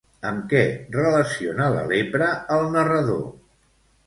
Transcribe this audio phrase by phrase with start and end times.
[0.27, 0.61] Amb què
[0.95, 3.23] relaciona la lepra el narrador?